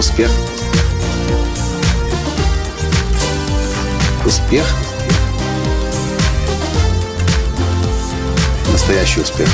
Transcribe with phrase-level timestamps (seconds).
[0.00, 0.30] Успех.
[4.24, 4.64] Успех.
[8.72, 9.48] Настоящий успех.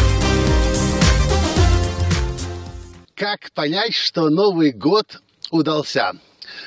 [3.16, 5.20] Как понять, что Новый год
[5.50, 6.12] удался?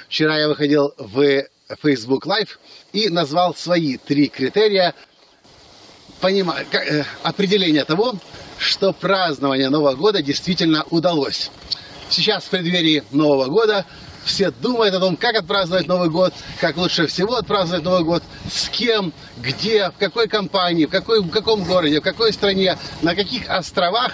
[0.09, 1.45] Вчера я выходил в
[1.81, 2.49] Facebook Live
[2.91, 4.93] и назвал свои три критерия
[6.19, 6.57] понима...
[6.73, 8.15] э, определения того,
[8.57, 11.49] что празднование Нового года действительно удалось.
[12.09, 13.85] Сейчас в преддверии Нового года
[14.25, 18.67] все думают о том, как отпраздновать Новый год, как лучше всего отпраздновать Новый год, с
[18.69, 23.49] кем, где, в какой компании, в, какой, в каком городе, в какой стране, на каких
[23.49, 24.13] островах.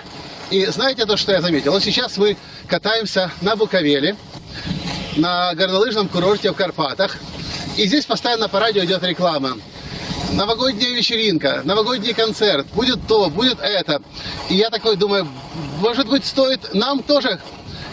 [0.52, 1.72] И знаете то, что я заметил?
[1.72, 2.38] Вот сейчас мы
[2.68, 4.16] катаемся на Буковеле,
[5.16, 7.18] на горнолыжном курорте в Карпатах.
[7.78, 9.58] И здесь постоянно по радио идет реклама.
[10.34, 14.02] Новогодняя вечеринка, новогодний концерт, будет то, будет это.
[14.50, 15.28] И я такой думаю,
[15.80, 17.40] может быть, стоит нам тоже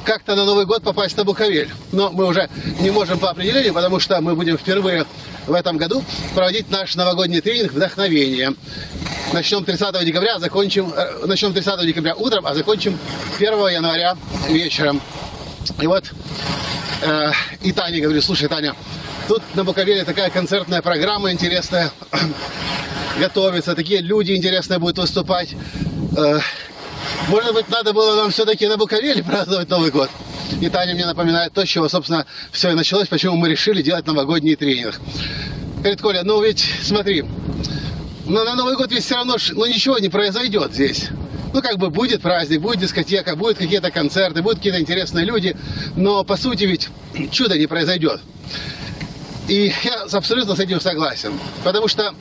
[0.05, 1.71] как-то на Новый год попасть на Буковель.
[1.93, 2.49] Но мы уже
[2.81, 5.07] не можем по определению, потому что мы будем впервые
[5.47, 8.55] в этом году проводить наш новогодний тренинг «Вдохновение».
[9.33, 12.99] Начнем 30 декабря, закончим, э, начнем 30 декабря утром, а закончим
[13.39, 14.17] 1 января
[14.49, 15.01] вечером.
[15.81, 16.05] И вот
[17.03, 18.75] э, и Таня говорит, слушай, Таня,
[19.29, 21.91] тут на Буковеле такая концертная программа интересная,
[23.19, 25.55] готовится, такие люди интересные будут выступать.
[26.17, 26.41] Э,
[27.29, 30.11] может быть, надо было нам все-таки на Буковеле праздновать Новый год.
[30.61, 34.07] И Таня мне напоминает то, с чего, собственно, все и началось, почему мы решили делать
[34.07, 35.01] новогодний тренинг.
[35.79, 37.25] Говорит, Коля, ну ведь смотри,
[38.27, 41.09] но на Новый год ведь все равно ну, ничего не произойдет здесь.
[41.53, 45.57] Ну, как бы будет праздник, будет дискотека, будут какие-то концерты, будут какие-то интересные люди,
[45.97, 46.89] но по сути ведь
[47.31, 48.21] чудо не произойдет.
[49.49, 51.33] И я абсолютно с этим согласен.
[51.65, 52.15] Потому что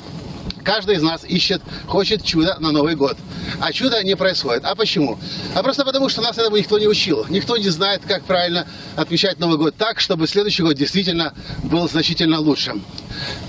[0.64, 3.18] Каждый из нас ищет, хочет чудо на Новый год.
[3.60, 4.64] А чудо не происходит.
[4.66, 5.20] А почему?
[5.56, 7.26] А просто потому, что нас этому никто не учил.
[7.30, 11.34] Никто не знает, как правильно отмечать Новый год так, чтобы следующий год действительно
[11.64, 12.84] был значительно лучшим.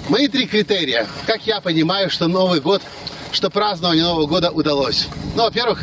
[0.09, 1.07] Мои три критерия.
[1.27, 2.83] Как я понимаю, что Новый год,
[3.31, 5.09] что празднование Нового года удалось.
[5.37, 5.83] Ну, во-первых,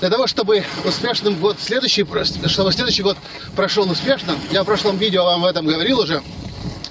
[0.00, 2.06] для того, чтобы успешным год следующий,
[2.46, 3.16] чтобы следующий год
[3.56, 6.22] прошел успешно, я в прошлом видео вам об этом говорил уже,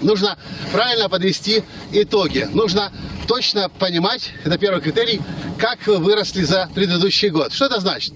[0.01, 0.37] нужно
[0.71, 2.47] правильно подвести итоги.
[2.53, 2.91] Нужно
[3.27, 5.21] точно понимать, это первый критерий,
[5.57, 7.53] как вы выросли за предыдущий год.
[7.53, 8.13] Что это значит?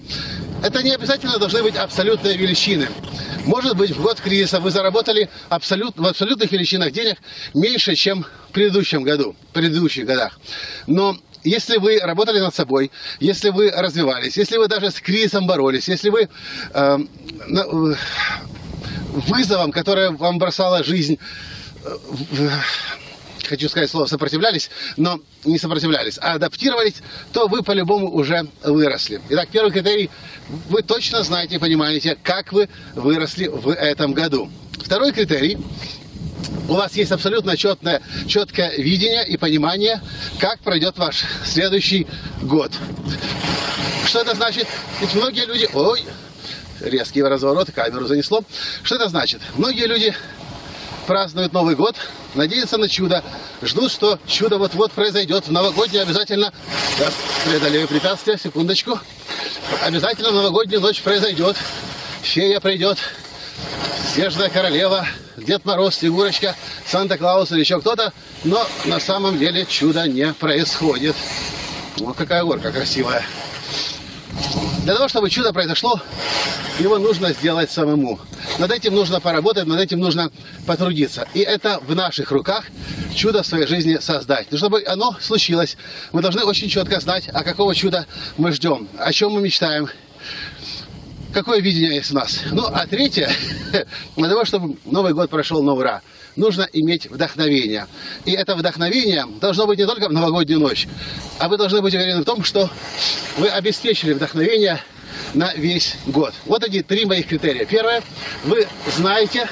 [0.62, 2.88] Это не обязательно должны быть абсолютные величины.
[3.44, 7.18] Может быть, в год кризиса вы заработали абсолют, в абсолютных величинах денег
[7.54, 10.38] меньше, чем в предыдущем году, в предыдущих годах.
[10.86, 15.88] Но если вы работали над собой, если вы развивались, если вы даже с кризисом боролись,
[15.88, 16.28] если вы
[16.72, 16.98] э,
[19.12, 21.18] вызовом, которое вам бросала жизнь,
[23.44, 26.94] хочу сказать слово сопротивлялись, но не сопротивлялись, а адаптировались,
[27.32, 29.20] то вы по-любому уже выросли.
[29.30, 30.10] Итак, первый критерий,
[30.68, 34.50] вы точно знаете и понимаете, как вы выросли в этом году.
[34.78, 35.58] Второй критерий,
[36.68, 40.00] у вас есть абсолютно четное, четкое видение и понимание,
[40.38, 42.06] как пройдет ваш следующий
[42.42, 42.72] год.
[44.06, 44.66] Что это значит?
[45.00, 45.68] Ведь многие люди...
[45.72, 46.02] Ой,
[46.80, 48.42] резкий разворот, камеру занесло.
[48.82, 49.40] Что это значит?
[49.56, 50.14] Многие люди
[51.06, 51.96] празднуют Новый год,
[52.34, 53.24] надеются на чудо,
[53.62, 55.46] ждут, что чудо вот-вот произойдет.
[55.46, 56.52] В новогоднюю обязательно,
[56.94, 57.12] сейчас
[57.44, 58.98] преодолею препятствия, секундочку,
[59.82, 61.56] обязательно в новогоднюю ночь произойдет,
[62.22, 62.98] фея придет,
[64.14, 66.54] снежная королева, Дед Мороз, Снегурочка,
[66.86, 68.12] Санта-Клаус или еще кто-то,
[68.44, 71.16] но на самом деле чудо не происходит.
[71.98, 73.24] Вот какая горка красивая.
[74.84, 76.00] Для того, чтобы чудо произошло,
[76.78, 78.18] его нужно сделать самому.
[78.58, 80.30] Над этим нужно поработать, над этим нужно
[80.66, 81.26] потрудиться.
[81.34, 82.64] И это в наших руках
[83.14, 84.48] чудо в своей жизни создать.
[84.50, 85.76] Но чтобы оно случилось,
[86.12, 88.06] мы должны очень четко знать, а какого чуда
[88.36, 89.88] мы ждем, о чем мы мечтаем,
[91.32, 92.40] какое видение есть у нас.
[92.50, 93.30] Ну, а третье,
[94.16, 96.02] для того, чтобы Новый год прошел на ура,
[96.36, 97.86] нужно иметь вдохновение.
[98.24, 100.86] И это вдохновение должно быть не только в новогоднюю ночь,
[101.38, 102.70] а вы должны быть уверены в том, что
[103.36, 104.80] вы обеспечили вдохновение
[105.34, 106.34] на весь год.
[106.46, 107.64] Вот эти три моих критерия.
[107.64, 108.02] Первое,
[108.44, 109.48] вы знаете,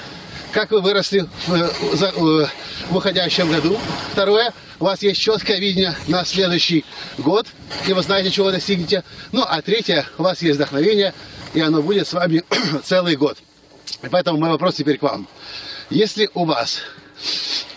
[0.52, 2.50] как вы выросли в, в,
[2.90, 3.78] в уходящем году.
[4.12, 6.84] Второе, у вас есть четкое видение на следующий
[7.18, 7.46] год,
[7.86, 9.04] и вы знаете, чего вы достигнете.
[9.32, 11.14] Ну, а третье, у вас есть вдохновение,
[11.54, 12.42] и оно будет с вами
[12.84, 13.38] целый год.
[14.02, 15.28] И поэтому мой вопрос теперь к вам.
[15.90, 16.82] Если у вас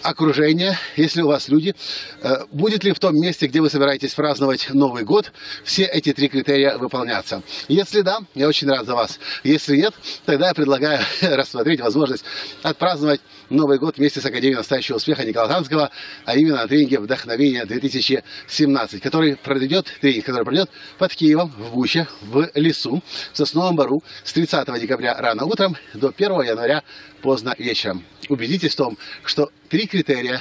[0.03, 1.73] окружение, если у вас люди,
[2.21, 5.31] э, будет ли в том месте, где вы собираетесь праздновать Новый год,
[5.63, 7.41] все эти три критерия выполняться.
[7.67, 9.19] Если да, я очень рад за вас.
[9.43, 9.93] Если нет,
[10.25, 12.25] тогда я предлагаю рассмотреть возможность
[12.61, 15.89] отпраздновать Новый год вместе с Академией настоящего успеха Николая Танского,
[16.25, 22.07] а именно на тренинге «Вдохновение 2017», который пройдет, тренинг, который пройдет под Киевом, в Буче,
[22.21, 23.01] в лесу,
[23.31, 26.83] в Сосновом Бару с 30 декабря рано утром до 1 января
[27.21, 28.03] поздно вечером.
[28.29, 30.39] Убедитесь в том, что три критерия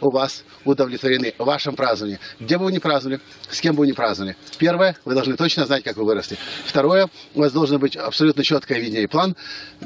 [0.00, 2.18] у вас удовлетворены в вашем праздновании.
[2.40, 4.36] Где бы вы ни праздновали, с кем бы вы ни праздновали.
[4.58, 6.36] Первое, вы должны точно знать, как вы выросли.
[6.66, 9.36] Второе, у вас должно быть абсолютно четкое видение и план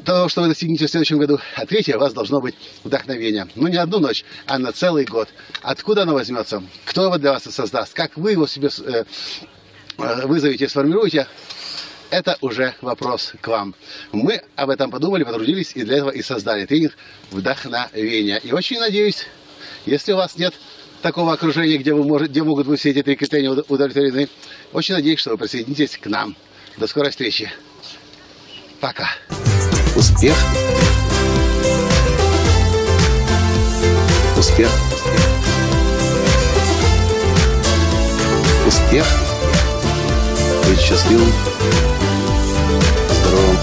[0.03, 1.37] того, что вы достигнете в следующем году.
[1.55, 3.45] А третье, у вас должно быть вдохновение.
[3.53, 5.29] Ну, не одну ночь, а на целый год.
[5.61, 6.63] Откуда оно возьмется?
[6.85, 7.93] Кто его для вас создаст?
[7.93, 9.03] Как вы его себе э,
[9.99, 11.27] э вызовете, сформируете?
[12.13, 13.73] Это уже вопрос к вам.
[14.11, 16.93] Мы об этом подумали, потрудились и для этого и создали тренинг
[17.31, 18.37] вдохновения.
[18.37, 19.25] И очень надеюсь,
[19.87, 20.53] если у вас нет
[21.01, 24.29] такого окружения, где, вы можете, где могут быть все эти три критерия удовлетворены,
[24.73, 26.35] очень надеюсь, что вы присоединитесь к нам.
[26.77, 27.51] До скорой встречи.
[28.79, 29.09] Пока.
[29.95, 30.35] Успех.
[34.37, 34.69] Успех.
[38.67, 39.05] Успех.
[40.67, 41.92] Быть счастливым
[43.43, 43.57] здоровым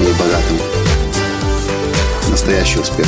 [0.00, 0.58] и богатым.
[2.30, 3.06] Настоящий успех.